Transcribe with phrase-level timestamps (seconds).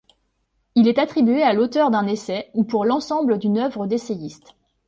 [0.73, 4.55] Il est attribué à l'auteur d'un essai, ou pour l'ensemble d'une œuvre d'essayiste.